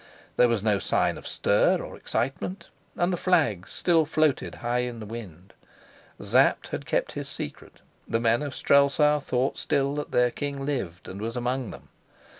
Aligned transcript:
There 0.35 0.47
was 0.47 0.63
no 0.63 0.79
sign 0.79 1.15
of 1.15 1.27
stir 1.27 1.77
or 1.79 1.95
excitement, 1.95 2.69
and 2.95 3.13
the 3.13 3.17
flags 3.17 3.71
still 3.71 4.03
floated 4.03 4.55
high 4.55 4.79
in 4.79 4.99
the 4.99 5.05
wind. 5.05 5.53
Sapt 6.19 6.69
had 6.69 6.87
kept 6.87 7.11
his 7.11 7.29
secret; 7.29 7.81
the 8.07 8.19
men 8.19 8.41
of 8.41 8.55
Strelsau 8.55 9.19
thought 9.19 9.59
still 9.59 9.93
that 9.93 10.09
their 10.09 10.31
king 10.31 10.65
lived 10.65 11.07
and 11.07 11.21
was 11.21 11.35
among 11.37 11.69
them. 11.69 11.89